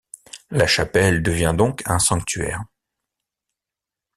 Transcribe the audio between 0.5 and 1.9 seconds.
chapelle devient donc